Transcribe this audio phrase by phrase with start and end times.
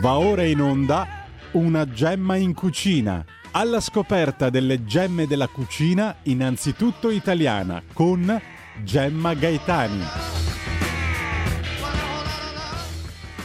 [0.00, 3.24] Va ora in onda una gemma in cucina.
[3.50, 8.40] Alla scoperta delle gemme della cucina, innanzitutto italiana, con
[8.84, 10.00] Gemma Gaetani.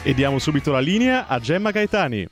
[0.03, 2.27] E diamo subito la linea a Gemma Gaetani.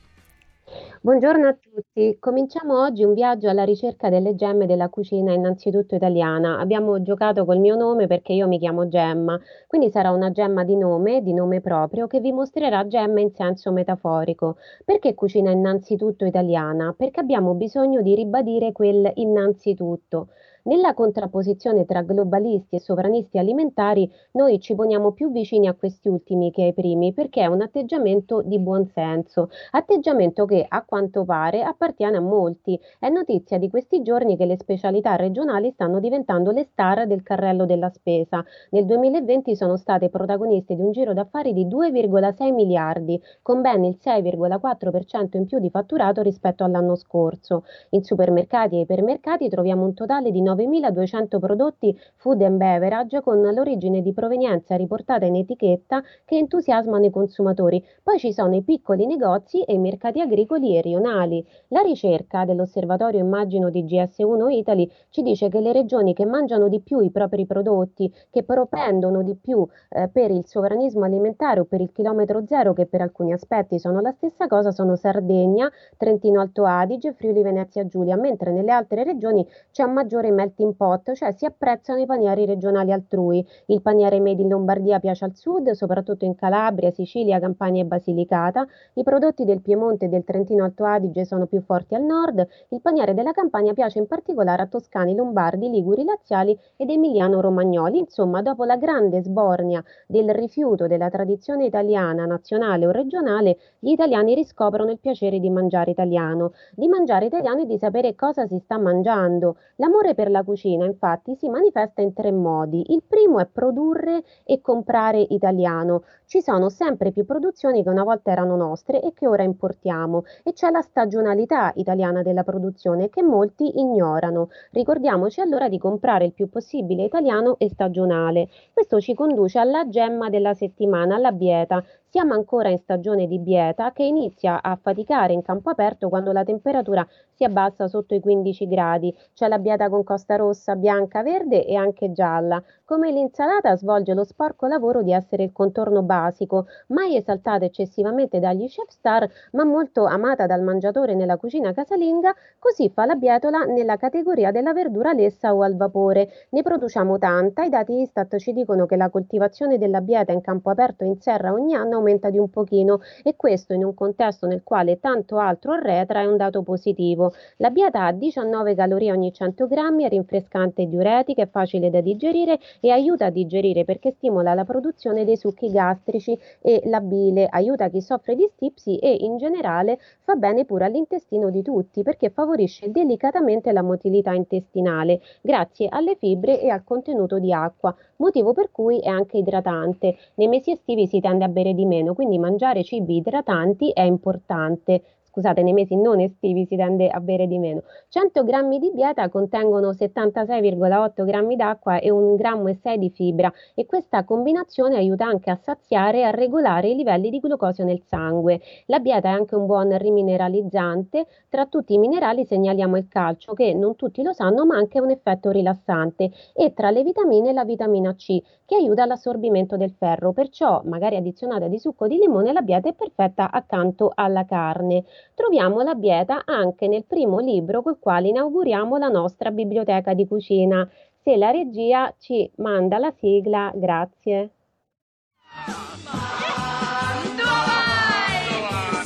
[1.04, 6.60] Buongiorno a tutti, cominciamo oggi un viaggio alla ricerca delle gemme della cucina innanzitutto italiana.
[6.60, 10.76] Abbiamo giocato col mio nome perché io mi chiamo Gemma, quindi sarà una gemma di
[10.76, 14.58] nome, di nome proprio, che vi mostrerà gemme in senso metaforico.
[14.86, 16.94] Perché cucina innanzitutto italiana?
[16.98, 20.28] Perché abbiamo bisogno di ribadire quel innanzitutto.
[20.64, 26.52] Nella contrapposizione tra globalisti e sovranisti alimentari, noi ci poniamo più vicini a questi ultimi
[26.52, 32.18] che ai primi perché è un atteggiamento di buonsenso, atteggiamento che a quanto pare appartiene
[32.18, 32.80] a molti.
[33.00, 37.66] È notizia di questi giorni che le specialità regionali stanno diventando le star del carrello
[37.66, 38.46] della spesa.
[38.70, 43.98] Nel 2020 sono state protagoniste di un giro d'affari di 2,6 miliardi, con ben il
[44.00, 47.64] 6,4% in più di fatturato rispetto all'anno scorso.
[47.90, 54.02] In supermercati e ipermercati troviamo un totale di 9.200 prodotti food and beverage con l'origine
[54.02, 57.84] di provenienza riportata in etichetta che entusiasmano i consumatori.
[58.04, 61.46] Poi ci sono i piccoli negozi e i mercati agricoli e rionali.
[61.70, 66.82] La ricerca dell'osservatorio immagino di GS1 Italy ci dice che le regioni che mangiano di
[66.82, 71.82] più i propri prodotti, che propendono di più eh, per il sovranismo alimentare o per
[71.82, 76.66] il chilometro zero, che per alcuni aspetti sono la stessa cosa, sono Sardegna, Trentino Alto
[76.66, 81.46] Adige, Friuli Venezia Giulia, mentre nelle altre regioni c'è un maggiore melting pot, cioè si
[81.46, 83.46] apprezzano i panieri regionali altrui.
[83.68, 88.66] Il paniere made in Lombardia piace al sud, soprattutto in Calabria, Sicilia, Campania e Basilicata.
[88.94, 92.46] I prodotti del Piemonte e del Trentino Alto Adige sono più forti al nord.
[92.70, 98.00] Il paniere della Campania piace in particolare a toscani, lombardi, liguri, laziali ed emiliano-romagnoli.
[98.00, 104.34] Insomma, dopo la grande sbornia del rifiuto della tradizione italiana, nazionale o regionale, gli italiani
[104.34, 108.78] riscoprono il piacere di mangiare italiano, di mangiare italiano e di sapere cosa si sta
[108.78, 109.58] mangiando.
[109.76, 112.94] L'amore per la cucina infatti si manifesta in tre modi.
[112.94, 116.04] Il primo è produrre e comprare italiano.
[116.26, 120.54] Ci sono sempre più produzioni che una volta erano nostre e che ora importiamo e
[120.54, 124.50] c'è la stagionalità italiana della produzione che molti ignorano.
[124.72, 128.48] Ricordiamoci allora di comprare il più possibile italiano e stagionale.
[128.72, 131.84] Questo ci conduce alla gemma della settimana, alla bieta.
[132.08, 136.44] Siamo ancora in stagione di bieta che inizia a faticare in campo aperto quando la
[136.44, 139.16] temperatura si abbassa sotto i 15 gradi.
[139.34, 142.62] C'è la bieta con costa rossa, bianca, verde e anche gialla.
[142.86, 148.68] Come l'insalata svolge lo sporco lavoro di essere il contorno basico, mai esaltata eccessivamente dagli
[148.68, 153.98] chef star, ma molto amata dal mangiatore nella cucina casalinga, così fa la bietola nella
[153.98, 156.30] categoria della verdura lessa o al vapore.
[156.50, 160.70] Ne produciamo tanta, i dati Istat ci dicono che la coltivazione della bieta in campo
[160.70, 164.64] aperto in serra ogni anno aumenta di un pochino e questo in un contesto nel
[164.64, 167.34] quale tanto altro arretra è un dato positivo.
[167.58, 172.02] La bieta ha 19 calorie ogni 100 grammi, è rinfrescante e diuretica, è facile da
[172.02, 177.48] digerire e aiuta a digerire perché stimola la produzione dei succhi gastrici e la bile,
[177.50, 182.30] aiuta chi soffre di stipsi e in generale fa bene pure all'intestino di tutti perché
[182.30, 188.70] favorisce delicatamente la motilità intestinale grazie alle fibre e al contenuto di acqua, motivo per
[188.72, 190.18] cui è anche idratante.
[190.36, 195.02] Nei mesi estivi si tende a bere di meno, quindi mangiare cibi idratanti è importante
[195.32, 197.84] scusate, nei mesi non estivi si tende a bere di meno.
[198.10, 203.86] 100 grammi di bieta contengono 76,8 grammi d'acqua e 1 grammo 6 di fibra e
[203.86, 208.60] questa combinazione aiuta anche a saziare e a regolare i livelli di glucosio nel sangue.
[208.88, 211.26] La bieta è anche un buon rimineralizzante.
[211.48, 215.12] Tra tutti i minerali segnaliamo il calcio che non tutti lo sanno ma anche un
[215.12, 220.82] effetto rilassante e tra le vitamine la vitamina C che aiuta all'assorbimento del ferro, perciò
[220.86, 225.04] magari addizionata di succo di limone la bieta è perfetta accanto alla carne
[225.34, 230.88] troviamo la bieta anche nel primo libro col quale inauguriamo la nostra biblioteca di cucina.
[231.24, 234.50] Se la regia ci manda la sigla, grazie.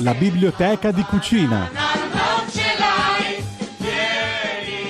[0.00, 1.85] La biblioteca di cucina.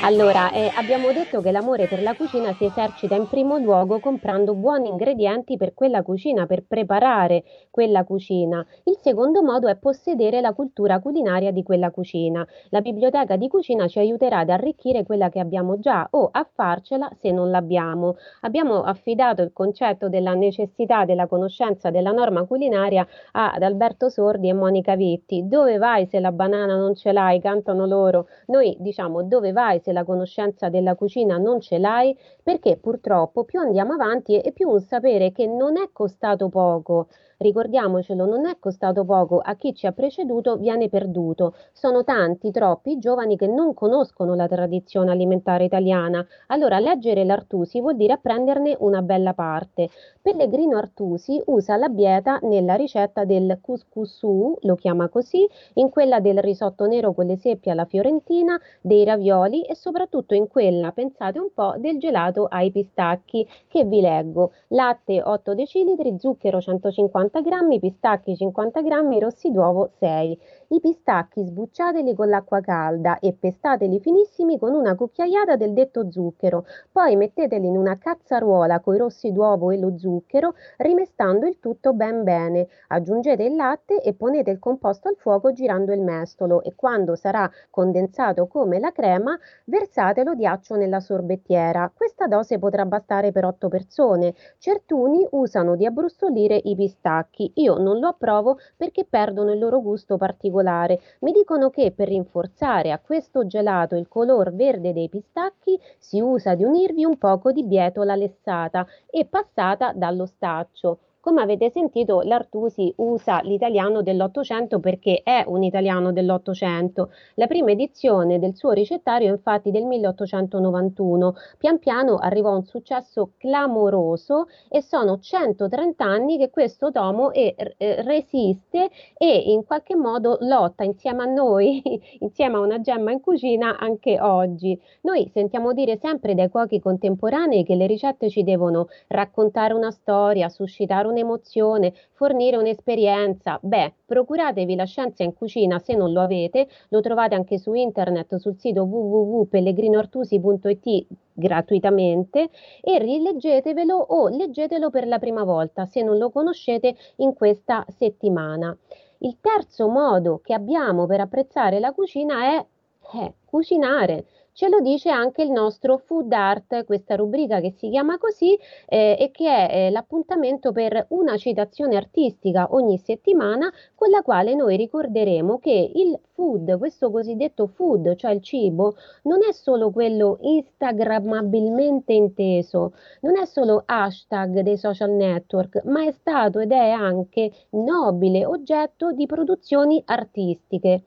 [0.07, 4.55] Allora, eh, abbiamo detto che l'amore per la cucina si esercita in primo luogo comprando
[4.55, 7.43] buoni ingredienti per quella cucina, per preparare
[7.73, 8.65] quella cucina.
[8.85, 12.47] Il secondo modo è possedere la cultura culinaria di quella cucina.
[12.69, 17.11] La biblioteca di cucina ci aiuterà ad arricchire quella che abbiamo già o a farcela
[17.19, 18.15] se non l'abbiamo.
[18.43, 24.53] Abbiamo affidato il concetto della necessità della conoscenza della norma culinaria ad Alberto Sordi e
[24.53, 25.49] Monica Vitti.
[25.49, 27.41] Dove vai se la banana non ce l'hai?
[27.41, 28.29] Cantano loro.
[28.47, 33.61] Noi diciamo dove vai se la conoscenza della cucina non ce l'hai, perché purtroppo più
[33.61, 37.09] andiamo avanti e più un sapere che non è costato poco,
[37.39, 41.55] ricordiamocelo, non è costato poco a chi ci ha preceduto, viene perduto.
[41.73, 46.25] Sono tanti, troppi giovani che non conoscono la tradizione alimentare italiana.
[46.49, 49.91] Allora, leggere l'Artusi vuol dire apprenderne una bella parte.
[50.23, 54.23] Pellegrino Artusi usa la bieta nella ricetta del couscous,
[54.61, 59.63] lo chiama così, in quella del risotto nero con le seppie alla fiorentina, dei ravioli
[59.63, 64.53] e soprattutto in quella, pensate un po', del gelato ai pistacchi che vi leggo.
[64.69, 70.39] Latte 8 decilitri, zucchero 150 50 grammi, pistacchi 50 grammi, rossi d'uovo 6.
[70.69, 76.67] I pistacchi sbucciateli con l'acqua calda e pestateli finissimi con una cucchiaiata del detto zucchero,
[76.91, 81.93] poi metteteli in una cazzaruola con i rossi d'uovo e lo zucchero, rimestando il tutto
[81.93, 82.67] ben bene.
[82.89, 87.49] Aggiungete il latte e ponete il composto al fuoco girando il mestolo e quando sarà
[87.71, 91.93] condensato come la crema, versatelo di accio nella sorbettiera.
[91.95, 94.35] Questa dose potrà bastare per 8 persone.
[94.59, 97.53] Certuni usano di abbrustolire i pistacchi.
[97.55, 101.01] Io non lo approvo perché perdono il loro gusto particolare particolare.
[101.21, 106.55] Mi dicono che per rinforzare a questo gelato il color verde dei pistacchi si usa
[106.55, 111.01] di unirvi un poco di bietola lessata e passata dallo staccio.
[111.27, 117.11] Come avete sentito, l'Artusi usa l'italiano dell'Ottocento perché è un italiano dell'Ottocento.
[117.35, 121.35] La prima edizione del suo ricettario è infatti del 1891.
[121.59, 128.03] Pian piano arrivò un successo clamoroso e sono 130 anni che questo tomo è, eh,
[128.03, 128.89] resiste
[129.19, 131.83] e in qualche modo lotta insieme a noi,
[132.21, 134.81] insieme a una gemma in cucina anche oggi.
[135.01, 140.49] Noi sentiamo dire sempre dai cuochi contemporanei che le ricette ci devono raccontare una storia,
[140.49, 143.59] suscitare un un'emozione, fornire un'esperienza.
[143.63, 148.37] Beh, procuratevi la scienza in cucina se non lo avete, lo trovate anche su internet
[148.37, 156.31] sul sito www.pellegrinoartusi.it gratuitamente e rileggetevelo o leggetelo per la prima volta se non lo
[156.31, 158.77] conoscete in questa settimana.
[159.19, 162.67] Il terzo modo che abbiamo per apprezzare la cucina è
[163.15, 164.27] eh, cucinare.
[164.59, 169.15] Ce lo dice anche il nostro Food Art, questa rubrica che si chiama così eh,
[169.21, 174.79] e che è eh, l'appuntamento per una citazione artistica ogni settimana con la quale noi
[174.79, 178.95] ricorderemo che il food, questo cosiddetto food, cioè il cibo,
[179.25, 186.13] non è solo quello instagrammabilmente inteso, non è solo hashtag dei social network, ma è
[186.13, 191.03] stato ed è anche nobile oggetto di produzioni artistiche.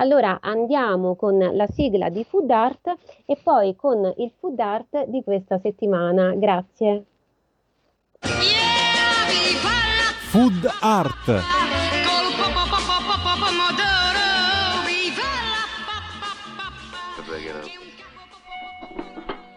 [0.00, 2.94] Allora andiamo con la sigla di Food Art
[3.26, 6.34] e poi con il Food Art di questa settimana.
[6.36, 7.04] Grazie.
[10.30, 11.42] Food Art.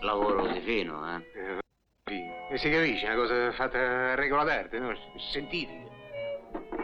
[0.02, 1.60] Lavoro di fino, eh?
[2.50, 4.92] E si capisce, una cosa fatta a regola d'arte, no?
[5.32, 5.90] Sentite.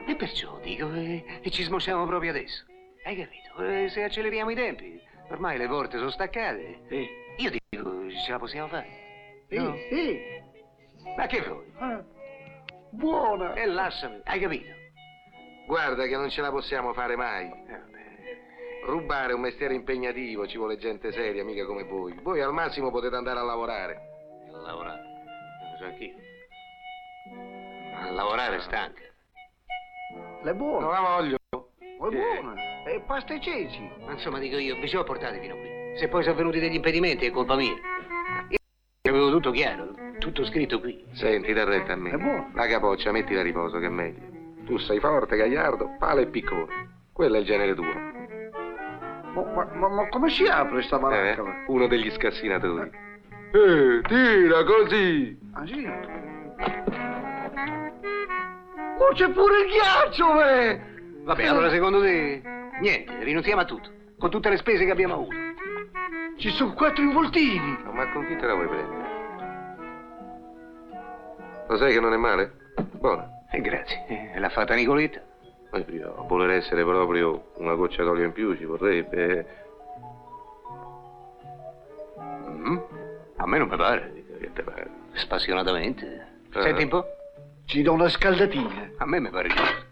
[0.08, 2.64] E perciò dico, e, e ci smosciamo proprio adesso.
[3.08, 3.64] Hai capito?
[3.64, 6.82] Eh, se acceleriamo i tempi, ormai le porte sono staccate.
[6.90, 7.08] Sì.
[7.38, 9.46] Io dico, ce la possiamo fare.
[9.48, 9.74] Sì, No?
[9.90, 10.20] sì.
[11.16, 11.72] Ma che vuoi?
[11.78, 12.04] Ah,
[12.90, 13.54] buona.
[13.54, 14.66] E lasciami, hai capito?
[15.68, 17.46] Guarda che non ce la possiamo fare mai.
[17.46, 18.86] Eh.
[18.88, 22.14] Rubare è un mestiere impegnativo, ci vuole gente seria, mica come voi.
[22.22, 24.02] Voi al massimo potete andare a lavorare.
[24.54, 25.02] A lavorare.
[25.72, 26.16] Lo so anch'io.
[27.94, 29.02] Ma lavorare è stanca.
[30.44, 30.84] Le buone.
[30.84, 31.37] Non la voglio.
[32.00, 32.84] Le buone.
[32.86, 33.90] E pasta e ceci.
[34.06, 35.68] Ma insomma, dico io, ho portati fino qui.
[35.98, 37.74] Se poi sono venuti degli impedimenti è colpa mia.
[38.50, 41.04] Io avevo tutto chiaro, tutto scritto qui.
[41.14, 42.12] Senti, da retta a me.
[42.12, 42.52] È buono.
[42.54, 44.36] La capoccia, mettila a riposo, che è meglio.
[44.66, 47.06] Tu sei forte, gagliardo, palo e piccone.
[47.14, 47.86] Quello è il genere tuo.
[49.34, 51.44] Ma, ma- ma- come si apre sta Eh, baracca?
[51.68, 52.90] uno degli scassinatori.
[53.54, 55.40] Eh, tira così.
[55.54, 55.86] Ah sì?
[59.00, 60.87] Oh, c'è pure il ghiaccio, beh!
[61.28, 62.42] Vabbè, allora secondo te...
[62.80, 63.92] Niente, rinunziamo a tutto.
[64.18, 65.36] Con tutte le spese che abbiamo avuto.
[66.38, 67.78] Ci sono quattro involtini.
[67.84, 69.06] No, ma con chi te la vuoi prendere?
[71.68, 72.54] Lo sai che non è male?
[72.92, 73.28] Buona.
[73.52, 74.06] E grazie.
[74.08, 75.22] Eh, l'ha fatta Nicoletta.
[75.70, 79.46] Poi prima, voler essere proprio una goccia d'olio in più ci vorrebbe.
[82.48, 82.78] Mm?
[83.36, 84.24] A me non mi pare.
[84.40, 84.90] Che te pare?
[85.12, 86.28] Spassionatamente.
[86.54, 86.62] Eh.
[86.62, 87.06] Senti un po'.
[87.66, 88.92] Ci do una scaldatina.
[88.96, 89.87] A me mi pare giusto.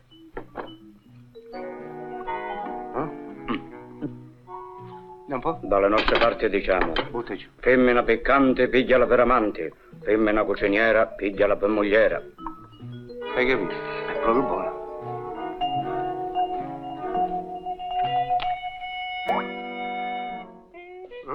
[5.27, 5.59] Da un po'?
[5.63, 7.47] Dalle nostre parti diciamo, Butta giù.
[7.57, 12.21] femmina piccante pigliala per amante, femmina cuciniera pigliala per mogliera.
[13.35, 13.73] Hai capito?
[13.73, 14.83] È proprio buono.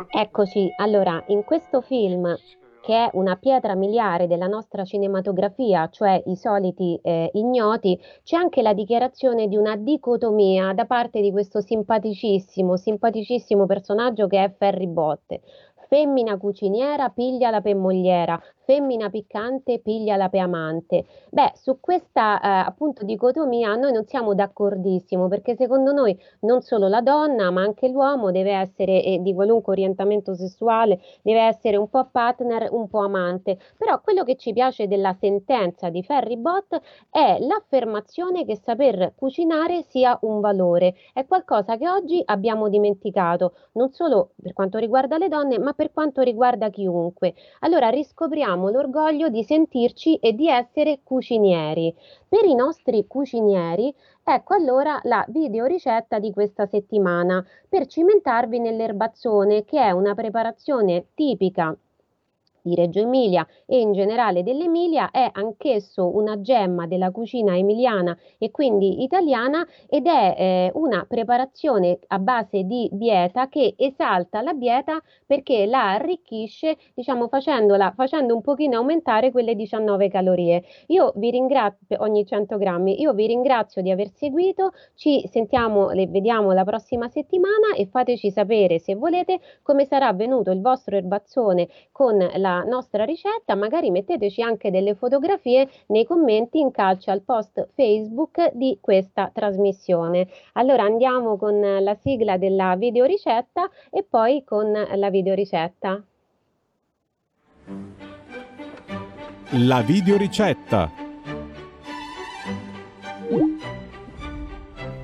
[0.08, 2.36] Eccoci, allora, in questo film
[2.80, 8.62] che è una pietra miliare della nostra cinematografia, cioè i soliti eh, ignoti, c'è anche
[8.62, 14.86] la dichiarazione di una dicotomia da parte di questo simpaticissimo, simpaticissimo personaggio che è Ferry
[14.86, 15.42] Botte.
[15.88, 21.04] Femmina cuciniera pigliala per mogliera, femmina piccante pigliala per amante.
[21.30, 26.86] Beh, su questa eh, appunto dicotomia noi non siamo d'accordissimo perché secondo noi non solo
[26.86, 31.90] la donna ma anche l'uomo deve essere eh, di qualunque orientamento sessuale, deve essere un
[31.90, 33.58] po' partner, un po' amante.
[33.76, 39.82] Però quello che ci piace della sentenza di Ferry Bott è l'affermazione che saper cucinare
[39.82, 40.94] sia un valore.
[41.12, 45.90] È qualcosa che oggi abbiamo dimenticato, non solo per quanto riguarda le donne, ma per
[45.92, 47.34] quanto riguarda chiunque.
[47.60, 51.94] Allora riscopriamo l'orgoglio di sentirci e di essere cucinieri.
[52.28, 59.80] Per i nostri cucinieri, ecco allora la videoricetta di questa settimana per cimentarvi nell'erbazzone, che
[59.80, 61.74] è una preparazione tipica
[62.62, 68.50] di Reggio Emilia e in generale dell'Emilia è anch'esso una gemma della cucina emiliana e
[68.50, 75.00] quindi italiana ed è eh, una preparazione a base di bieta che esalta la bieta
[75.26, 80.62] perché la arricchisce diciamo facendola facendo un pochino aumentare quelle 19 calorie.
[80.88, 86.06] Io vi ringrazio ogni 100 grammi io vi ringrazio di aver seguito ci sentiamo e
[86.06, 91.68] vediamo la prossima settimana e fateci sapere se volete come sarà venuto il vostro erbazzone
[91.92, 97.22] con la la nostra ricetta, magari metteteci anche delle fotografie nei commenti in calcio al
[97.22, 100.28] post Facebook di questa trasmissione.
[100.54, 106.02] Allora andiamo con la sigla della videoricetta e poi con la videoricetta.
[109.66, 111.08] La videoricetta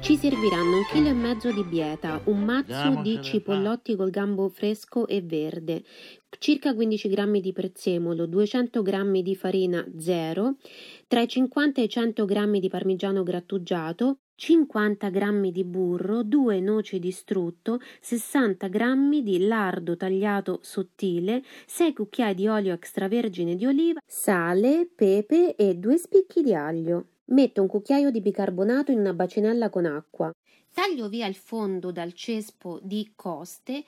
[0.07, 5.09] Ci serviranno un chilo e mezzo di bieta, un mazzo di cipollotti col gambo fresco
[5.09, 5.83] e verde,
[6.39, 10.57] circa 15 g di prezzemolo, 200 g di farina zero,
[11.07, 16.61] tra i 50 e i 100 g di parmigiano grattugiato, 50 g di burro, 2
[16.61, 23.65] noci di strutto, 60 g di lardo tagliato sottile, 6 cucchiai di olio extravergine di
[23.65, 27.07] oliva, sale, pepe e 2 spicchi di aglio.
[27.29, 30.31] Metto un cucchiaio di bicarbonato in una bacinella con acqua.
[30.71, 33.83] Taglio via il fondo dal cespo di coste,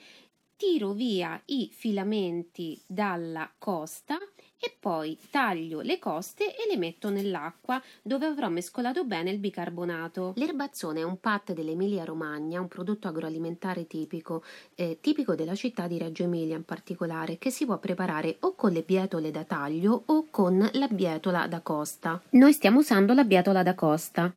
[0.59, 4.17] tiro via i filamenti dalla costa
[4.59, 10.33] e poi taglio le coste e le metto nell'acqua dove avrò mescolato bene il bicarbonato.
[10.35, 14.43] L'erbazzone è un pat dell'Emilia Romagna, un prodotto agroalimentare tipico,
[14.75, 18.73] eh, tipico della città di Reggio Emilia in particolare, che si può preparare o con
[18.73, 22.21] le bietole da taglio o con la bietola da costa.
[22.31, 24.33] Noi stiamo usando la bietola da costa.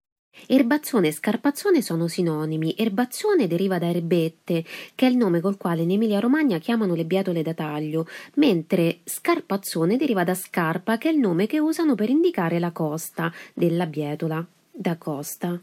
[0.47, 2.75] Erbazzone e scarpazzone sono sinonimi.
[2.77, 7.43] Erbazzone deriva da erbette, che è il nome col quale in Emilia-Romagna chiamano le bietole
[7.43, 12.59] da taglio, mentre scarpazzone deriva da scarpa, che è il nome che usano per indicare
[12.59, 15.61] la costa della bietola da costa.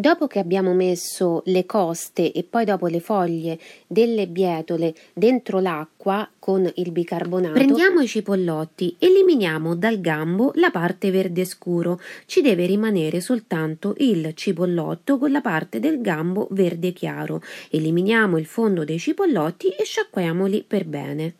[0.00, 6.30] Dopo che abbiamo messo le coste e poi dopo le foglie delle bietole dentro l'acqua
[6.38, 11.98] con il bicarbonato, prendiamo i cipollotti, eliminiamo dal gambo la parte verde scuro.
[12.26, 17.42] Ci deve rimanere soltanto il cipollotto con la parte del gambo verde chiaro.
[17.68, 21.34] Eliminiamo il fondo dei cipollotti e sciacquiamoli per bene.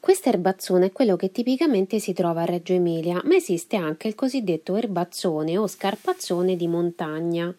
[0.00, 4.14] Questa erbazzone è quello che tipicamente si trova a Reggio Emilia, ma esiste anche il
[4.14, 7.54] cosiddetto erbazzone o scarpazzone di montagna.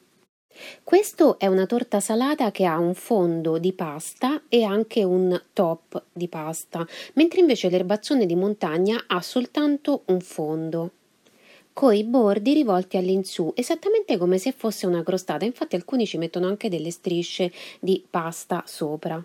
[0.84, 6.04] Questo è una torta salata che ha un fondo di pasta e anche un top
[6.12, 10.92] di pasta, mentre invece l'erbazzone di montagna ha soltanto un fondo
[11.74, 16.70] coi bordi rivolti all'insù, esattamente come se fosse una crostata, infatti alcuni ci mettono anche
[16.70, 19.24] delle strisce di pasta sopra.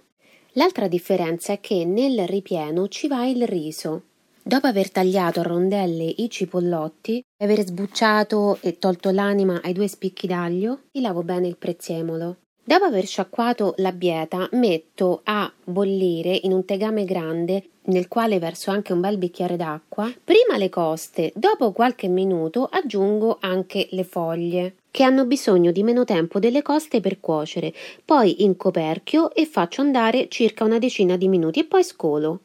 [0.52, 4.02] L'altra differenza è che nel ripieno ci va il riso.
[4.48, 9.88] Dopo aver tagliato a rondelle i cipollotti e aver sbucciato e tolto l'anima ai due
[9.88, 12.36] spicchi d'aglio, li lavo bene il prezzemolo.
[12.62, 18.70] Dopo aver sciacquato la bieta, metto a bollire in un tegame grande nel quale verso
[18.70, 20.08] anche un bel bicchiere d'acqua.
[20.22, 26.04] Prima le coste, dopo qualche minuto aggiungo anche le foglie che hanno bisogno di meno
[26.04, 27.74] tempo delle coste per cuocere,
[28.04, 32.42] poi incoperchio e faccio andare circa una decina di minuti e poi scolo.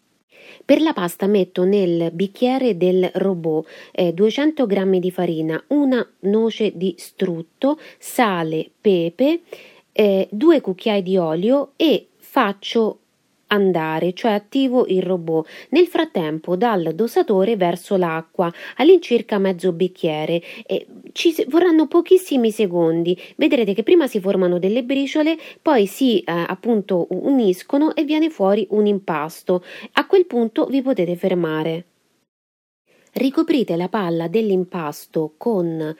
[0.72, 6.72] Per la pasta metto nel bicchiere del robot eh, 200 g di farina, una noce
[6.76, 9.42] di strutto, sale, pepe,
[9.92, 13.01] eh, due cucchiai di olio e faccio
[13.52, 15.48] andare, cioè attivo il robot.
[15.70, 20.42] Nel frattempo dal dosatore verso l'acqua, all'incirca mezzo bicchiere.
[20.66, 23.18] E ci vorranno pochissimi secondi.
[23.36, 28.66] Vedrete che prima si formano delle briciole, poi si eh, appunto uniscono e viene fuori
[28.72, 29.64] un impasto.
[29.94, 31.86] A quel punto vi potete fermare.
[33.14, 35.96] Ricoprite la palla dell'impasto con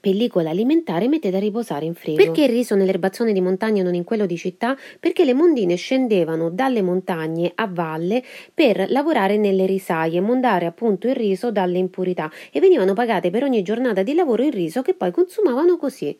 [0.00, 2.22] pellicola alimentare e mettete a riposare in frigo.
[2.22, 4.76] Perché il riso nell'erbazzone di montagna e non in quello di città?
[4.98, 11.16] Perché le mondine scendevano dalle montagne a valle per lavorare nelle risaie, mondare appunto il
[11.16, 15.10] riso dalle impurità e venivano pagate per ogni giornata di lavoro il riso che poi
[15.10, 16.16] consumavano così.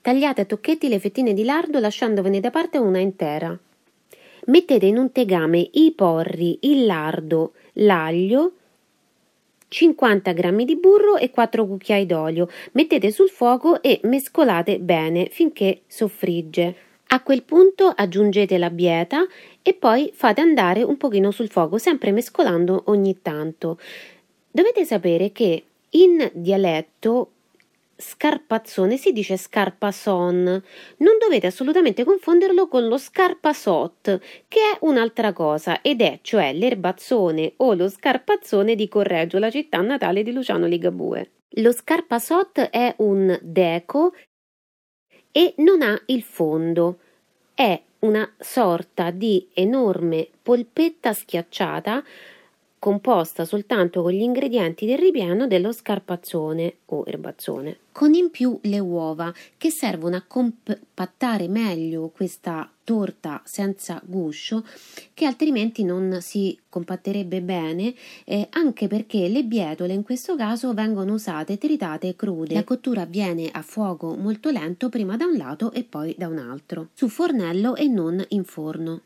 [0.00, 3.56] Tagliate a tocchetti le fettine di lardo lasciandovene da parte una intera.
[4.46, 8.54] Mettete in un tegame i porri, il lardo, l'aglio,
[9.72, 12.46] 50 g di burro e 4 cucchiai d'olio.
[12.72, 16.74] Mettete sul fuoco e mescolate bene finché soffrigge.
[17.08, 19.26] A quel punto aggiungete la bieta
[19.62, 23.78] e poi fate andare un pochino sul fuoco, sempre mescolando ogni tanto.
[24.50, 27.31] Dovete sapere che in dialetto
[28.02, 30.62] scarpazzone si dice scarpason.
[30.98, 37.54] Non dovete assolutamente confonderlo con lo scarpasot, che è un'altra cosa, ed è cioè l'erbazzone
[37.58, 41.30] o lo scarpazzone di Correggio, la città natale di Luciano Ligabue.
[41.56, 44.14] Lo scarpasot è un deco
[45.30, 46.98] e non ha il fondo.
[47.54, 52.02] È una sorta di enorme polpetta schiacciata
[52.82, 57.78] composta soltanto con gli ingredienti del ripieno dello scarpazzone o erbazzone.
[57.92, 64.64] Con in più le uova che servono a compattare meglio questa torta senza guscio
[65.14, 71.12] che altrimenti non si compatterebbe bene eh, anche perché le bietole in questo caso vengono
[71.12, 72.54] usate tritate crude.
[72.54, 76.38] La cottura avviene a fuoco molto lento prima da un lato e poi da un
[76.38, 79.02] altro, su fornello e non in forno.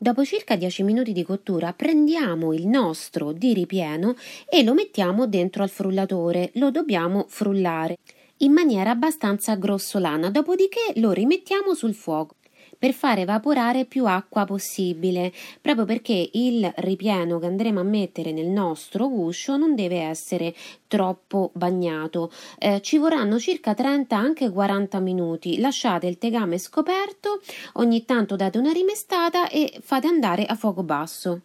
[0.00, 4.14] Dopo circa 10 minuti di cottura prendiamo il nostro di ripieno
[4.48, 6.52] e lo mettiamo dentro al frullatore.
[6.54, 7.96] Lo dobbiamo frullare
[8.38, 12.36] in maniera abbastanza grossolana, dopodiché lo rimettiamo sul fuoco
[12.78, 18.46] per far evaporare più acqua possibile, proprio perché il ripieno che andremo a mettere nel
[18.46, 20.54] nostro guscio non deve essere
[20.86, 22.30] troppo bagnato.
[22.58, 25.58] Eh, ci vorranno circa 30 anche 40 minuti.
[25.58, 27.40] Lasciate il tegame scoperto,
[27.74, 31.40] ogni tanto date una rimestata e fate andare a fuoco basso.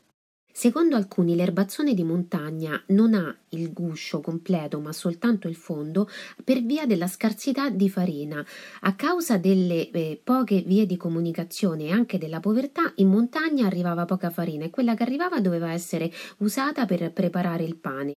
[0.56, 6.08] Secondo alcuni l'erbazzone di montagna non ha il guscio completo ma soltanto il fondo
[6.44, 8.46] per via della scarsità di farina.
[8.82, 14.06] A causa delle eh, poche vie di comunicazione e anche della povertà in montagna arrivava
[14.06, 18.14] poca farina e quella che arrivava doveva essere usata per preparare il pane.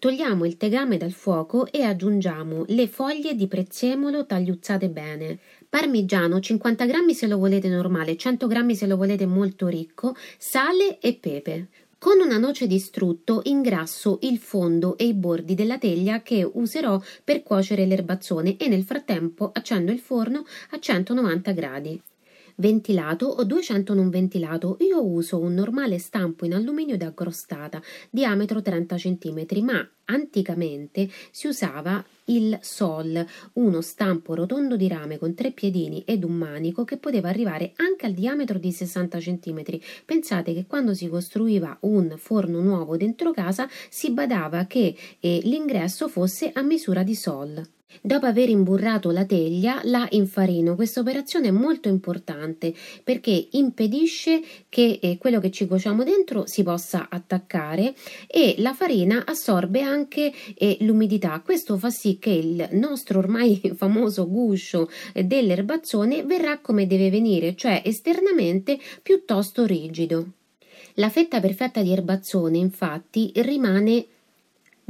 [0.00, 5.38] Togliamo il tegame dal fuoco e aggiungiamo le foglie di prezzemolo tagliuzzate bene,
[5.70, 10.98] parmigiano 50 grammi se lo volete normale, 100 grammi se lo volete molto ricco, sale
[10.98, 11.68] e pepe.
[11.96, 17.00] Con una noce di strutto ingrasso il fondo e i bordi della teglia che userò
[17.22, 22.02] per cuocere l'erbazzone e nel frattempo accendo il forno a 190 gradi
[22.60, 24.76] ventilato o 200 non ventilato.
[24.80, 31.48] Io uso un normale stampo in alluminio da crostata, diametro 30 cm, ma anticamente si
[31.48, 36.96] usava il sol, uno stampo rotondo di rame con tre piedini ed un manico che
[36.96, 39.62] poteva arrivare anche al diametro di 60 cm.
[40.04, 46.08] Pensate che quando si costruiva un forno nuovo dentro casa si badava che eh, l'ingresso
[46.08, 47.68] fosse a misura di sol.
[48.00, 50.74] Dopo aver imburrato la teglia, la infarino.
[50.74, 52.72] Questa operazione è molto importante
[53.02, 57.94] perché impedisce che eh, quello che ci cuociamo dentro si possa attaccare
[58.26, 61.40] e la farina assorbe anche eh, l'umidità.
[61.44, 67.82] Questo fa sì che il nostro ormai famoso guscio dell'erbazzone verrà come deve venire, cioè
[67.84, 70.26] esternamente piuttosto rigido.
[70.94, 74.06] La fetta perfetta di erbazzone, infatti, rimane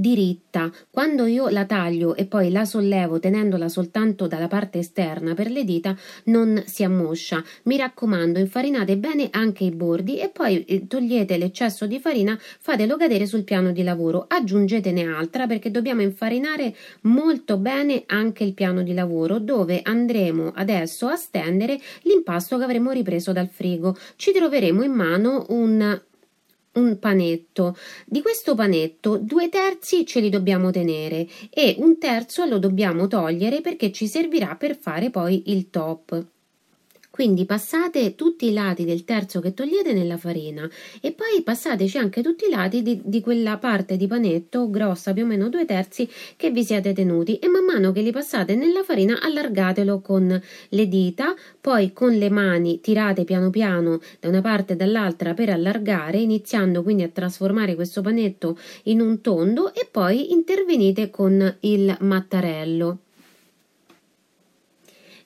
[0.00, 0.70] diritta.
[0.90, 5.64] Quando io la taglio e poi la sollevo tenendola soltanto dalla parte esterna per le
[5.64, 7.44] dita, non si ammoscia.
[7.64, 12.96] Mi raccomando, infarinate bene anche i bordi e poi eh, togliete l'eccesso di farina, fatelo
[12.96, 14.24] cadere sul piano di lavoro.
[14.26, 21.06] Aggiungetene altra perché dobbiamo infarinare molto bene anche il piano di lavoro dove andremo adesso
[21.06, 23.96] a stendere l'impasto che avremo ripreso dal frigo.
[24.16, 26.00] Ci troveremo in mano un
[26.74, 27.76] un panetto.
[28.06, 33.60] Di questo panetto due terzi ce li dobbiamo tenere e un terzo lo dobbiamo togliere
[33.60, 36.24] perché ci servirà per fare poi il top.
[37.20, 40.66] Quindi passate tutti i lati del terzo che togliete nella farina
[41.02, 45.24] e poi passateci anche tutti i lati di, di quella parte di panetto grossa più
[45.24, 48.82] o meno due terzi che vi siete tenuti e man mano che li passate nella
[48.84, 54.72] farina allargatelo con le dita, poi con le mani tirate piano piano da una parte
[54.72, 60.32] e dall'altra per allargare, iniziando quindi a trasformare questo panetto in un tondo e poi
[60.32, 63.00] intervenite con il mattarello.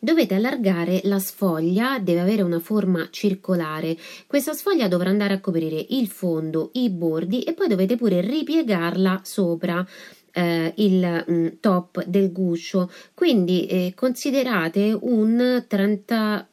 [0.05, 3.97] Dovete allargare la sfoglia, deve avere una forma circolare.
[4.27, 9.23] Questa sfoglia dovrà andare a coprire il fondo, i bordi e poi dovete pure ripiegarla
[9.25, 9.83] sopra.
[10.31, 16.49] Eh, il mm, top del guscio quindi eh, considerate un 30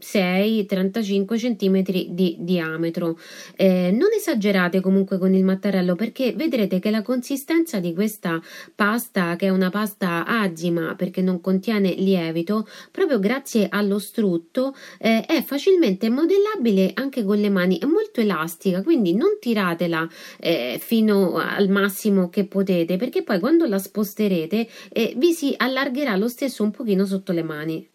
[0.00, 3.18] 6-35 cm di diametro.
[3.56, 8.40] Eh, non esagerate comunque con il mattarello perché vedrete che la consistenza di questa
[8.74, 15.24] pasta, che è una pasta agima perché non contiene lievito, proprio grazie allo strutto eh,
[15.26, 20.08] è facilmente modellabile anche con le mani, è molto elastica, quindi non tiratela
[20.38, 26.16] eh, fino al massimo che potete perché poi quando la sposterete eh, vi si allargherà
[26.16, 27.88] lo stesso un pochino sotto le mani.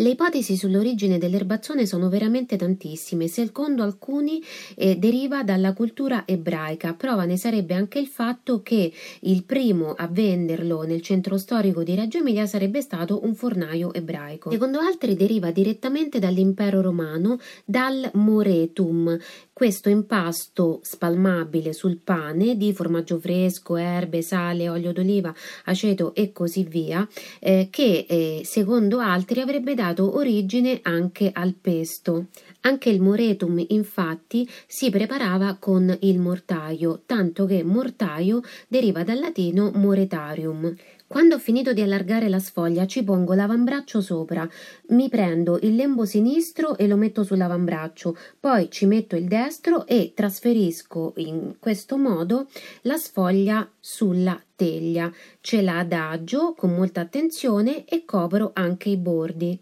[0.00, 3.26] Le ipotesi sull'origine dell'erbazzone sono veramente tantissime.
[3.26, 4.40] Secondo alcuni
[4.76, 6.94] eh, deriva dalla cultura ebraica.
[6.94, 11.96] Prova ne sarebbe anche il fatto che il primo a venderlo nel centro storico di
[11.96, 14.52] Reggio Emilia sarebbe stato un fornaio ebraico.
[14.52, 19.18] Secondo altri deriva direttamente dall'impero romano, dal moretum,
[19.52, 25.34] questo impasto spalmabile sul pane di formaggio fresco, erbe, sale, olio d'oliva,
[25.64, 27.04] aceto e così via,
[27.40, 32.26] eh, che eh, secondo altri avrebbe dato origine anche al pesto.
[32.60, 39.70] Anche il moretum, infatti, si preparava con il mortaio, tanto che mortaio deriva dal latino
[39.74, 40.74] moretarium.
[41.08, 44.46] Quando ho finito di allargare la sfoglia ci pongo l'avambraccio sopra,
[44.88, 50.12] mi prendo il lembo sinistro e lo metto sull'avambraccio, poi ci metto il destro e
[50.14, 52.48] trasferisco in questo modo
[52.82, 55.10] la sfoglia sulla teglia.
[55.40, 59.58] Ce la adagio con molta attenzione e copro anche i bordi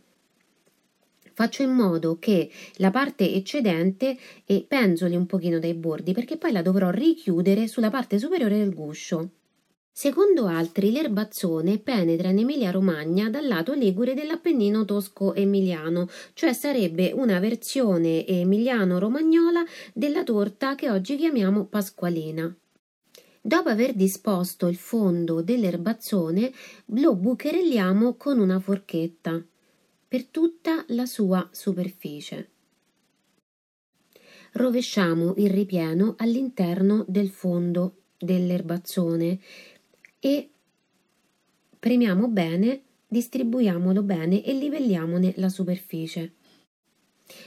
[1.37, 4.17] faccio in modo che la parte eccedente
[4.67, 9.29] penzoli un pochino dai bordi perché poi la dovrò richiudere sulla parte superiore del guscio.
[9.93, 18.27] Secondo altri, l'erbazzone penetra in Emilia-Romagna dal lato ligure dell'Appennino tosco-emiliano, cioè sarebbe una versione
[18.27, 22.55] emiliano-romagnola della torta che oggi chiamiamo pasqualina.
[23.43, 26.51] Dopo aver disposto il fondo dell'erbazzone,
[26.87, 29.45] lo bucherelliamo con una forchetta
[30.09, 32.51] per tutta la sua superficie.
[34.53, 39.39] Rovesciamo il ripieno all'interno del fondo dell'erbazzone
[40.19, 40.51] e
[41.79, 46.35] premiamo bene, distribuiamolo bene e livelliamone la superficie.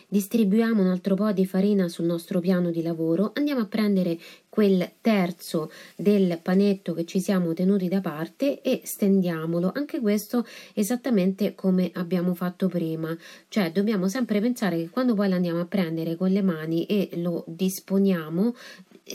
[0.08, 4.18] Distribuiamo un altro po' di farina sul nostro piano di lavoro, andiamo a prendere
[4.50, 11.56] quel terzo del panetto che ci siamo tenuti da parte e stendiamolo, anche questo esattamente
[11.56, 13.16] come abbiamo fatto prima,
[13.48, 17.44] cioè dobbiamo sempre pensare che quando poi l'andiamo a prendere con le mani e lo
[17.48, 18.56] disponiamo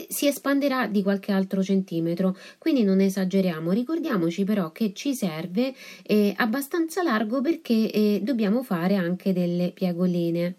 [0.07, 3.71] si espanderà di qualche altro centimetro, quindi non esageriamo.
[3.71, 10.55] Ricordiamoci però che ci serve eh, abbastanza largo perché eh, dobbiamo fare anche delle piegoline.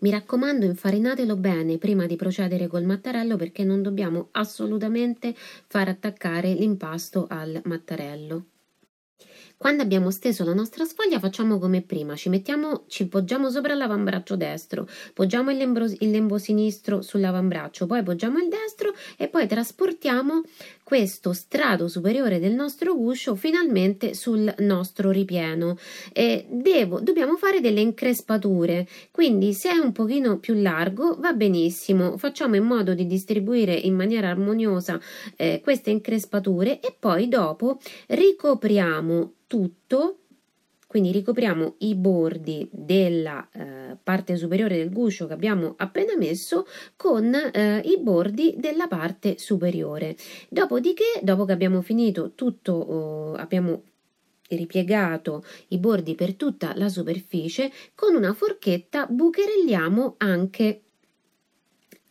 [0.00, 5.34] Mi raccomando, infarinatelo bene prima di procedere col mattarello perché non dobbiamo assolutamente
[5.66, 8.44] far attaccare l'impasto al mattarello.
[9.58, 14.36] Quando abbiamo steso la nostra sfoglia facciamo come prima, ci, mettiamo, ci poggiamo sopra l'avambraccio
[14.36, 20.42] destro, poggiamo il lembo, il lembo sinistro sull'avambraccio, poi poggiamo il destro e poi trasportiamo
[20.88, 25.76] questo strato superiore del nostro guscio finalmente sul nostro ripieno.
[26.14, 32.16] E devo, dobbiamo fare delle increspature, quindi se è un pochino più largo va benissimo,
[32.16, 34.98] facciamo in modo di distribuire in maniera armoniosa
[35.36, 40.20] eh, queste increspature e poi dopo ricopriamo tutto
[40.88, 47.32] quindi ricopriamo i bordi della eh, parte superiore del guscio che abbiamo appena messo con
[47.34, 50.16] eh, i bordi della parte superiore.
[50.48, 53.82] Dopodiché, dopo che abbiamo finito tutto, oh, abbiamo
[54.48, 60.84] ripiegato i bordi per tutta la superficie, con una forchetta bucherelliamo anche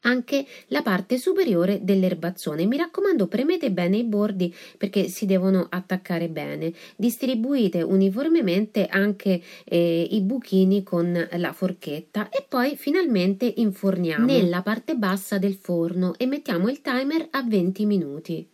[0.08, 2.66] anche la parte superiore dell'erbazzone.
[2.66, 6.72] Mi raccomando, premete bene i bordi perché si devono attaccare bene.
[6.96, 14.96] Distribuite uniformemente anche eh, i buchini con la forchetta e poi finalmente inforniamo nella parte
[14.96, 18.48] bassa del forno e mettiamo il timer a 20 minuti.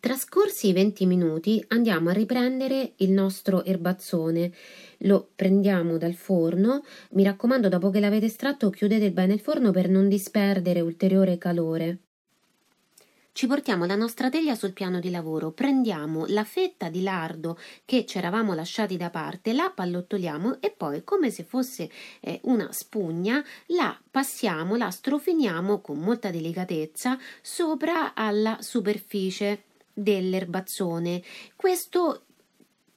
[0.00, 4.50] Trascorsi i 20 minuti andiamo a riprendere il nostro erbazzone.
[5.00, 6.82] Lo prendiamo dal forno.
[7.10, 11.98] Mi raccomando, dopo che l'avete estratto, chiudete bene il forno per non disperdere ulteriore calore.
[13.32, 18.06] Ci portiamo la nostra teglia sul piano di lavoro, prendiamo la fetta di lardo che
[18.06, 23.44] ci eravamo lasciati da parte, la pallottoliamo e poi, come se fosse eh, una spugna,
[23.66, 29.64] la passiamo, la strofiniamo con molta delicatezza sopra alla superficie
[30.02, 31.22] dell'erbazzone.
[31.56, 32.24] Questo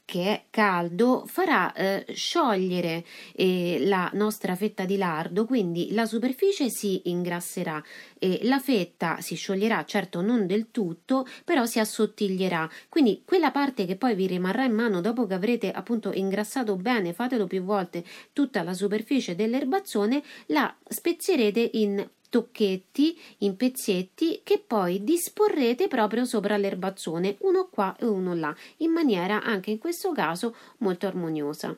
[0.06, 6.70] che è caldo farà eh, sciogliere eh, la nostra fetta di lardo, quindi la superficie
[6.70, 7.82] si ingrasserà
[8.20, 12.70] e la fetta si scioglierà, certo non del tutto, però si assottiglierà.
[12.90, 17.14] Quindi quella parte che poi vi rimarrà in mano dopo che avrete appunto ingrassato bene,
[17.14, 25.04] fatelo più volte tutta la superficie dell'erbazzone, la spezzerete in tocchetti in pezzetti che poi
[25.04, 30.56] disporrete proprio sopra l'erbazzone, uno qua e uno là, in maniera anche in questo caso
[30.80, 31.78] molto armoniosa.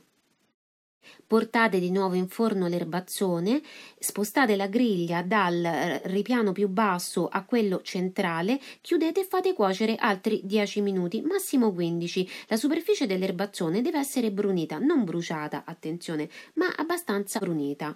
[1.27, 3.61] Portate di nuovo in forno l'erbazzone,
[3.99, 9.97] spostate la griglia dal eh, ripiano più basso a quello centrale, chiudete e fate cuocere
[9.97, 12.29] altri 10 minuti, massimo 15.
[12.47, 17.95] La superficie dell'erbazzone deve essere brunita, non bruciata, attenzione, ma abbastanza brunita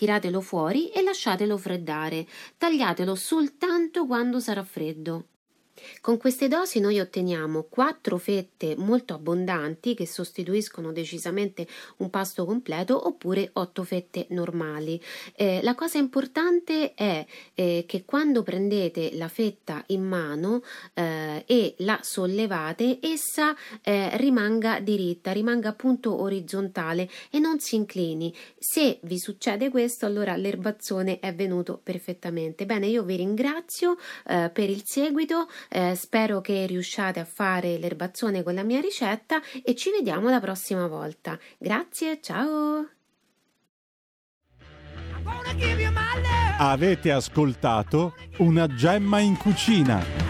[0.00, 2.26] tiratelo fuori e lasciatelo freddare.
[2.56, 5.26] Tagliatelo soltanto quando sarà freddo.
[6.00, 11.66] Con queste dosi noi otteniamo quattro fette molto abbondanti che sostituiscono decisamente
[11.98, 15.00] un pasto completo oppure otto fette normali.
[15.34, 20.62] Eh, la cosa importante è eh, che quando prendete la fetta in mano
[20.94, 28.34] eh, e la sollevate, essa eh, rimanga diritta, rimanga appunto orizzontale e non si inclini.
[28.58, 32.66] Se vi succede questo, allora l'erbazzone è venuto perfettamente.
[32.66, 35.48] Bene, io vi ringrazio eh, per il seguito.
[35.72, 40.40] Eh, spero che riusciate a fare l'erbazzone con la mia ricetta e ci vediamo la
[40.40, 41.38] prossima volta.
[41.58, 42.88] Grazie, ciao!
[46.58, 50.29] Avete ascoltato una gemma in cucina.